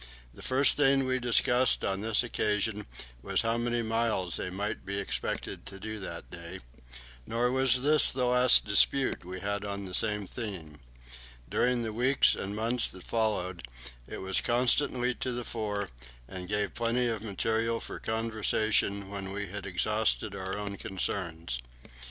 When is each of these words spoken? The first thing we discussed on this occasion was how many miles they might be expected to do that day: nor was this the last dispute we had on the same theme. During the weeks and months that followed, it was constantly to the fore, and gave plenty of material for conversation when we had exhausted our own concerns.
The 0.33 0.41
first 0.41 0.77
thing 0.77 1.05
we 1.05 1.19
discussed 1.19 1.85
on 1.85 2.01
this 2.01 2.23
occasion 2.23 2.87
was 3.21 3.43
how 3.43 3.59
many 3.59 3.83
miles 3.83 4.35
they 4.37 4.49
might 4.49 4.83
be 4.83 4.97
expected 4.97 5.63
to 5.67 5.79
do 5.79 5.99
that 5.99 6.31
day: 6.31 6.61
nor 7.27 7.51
was 7.51 7.81
this 7.83 8.11
the 8.11 8.25
last 8.25 8.65
dispute 8.65 9.23
we 9.23 9.41
had 9.41 9.63
on 9.63 9.85
the 9.85 9.93
same 9.93 10.25
theme. 10.25 10.79
During 11.47 11.83
the 11.83 11.93
weeks 11.93 12.33
and 12.33 12.55
months 12.55 12.87
that 12.87 13.03
followed, 13.03 13.67
it 14.07 14.21
was 14.21 14.41
constantly 14.41 15.13
to 15.13 15.33
the 15.33 15.45
fore, 15.45 15.89
and 16.27 16.49
gave 16.49 16.73
plenty 16.73 17.05
of 17.07 17.21
material 17.21 17.79
for 17.79 17.99
conversation 17.99 19.07
when 19.07 19.31
we 19.31 19.49
had 19.49 19.67
exhausted 19.67 20.33
our 20.33 20.57
own 20.57 20.77
concerns. 20.77 21.59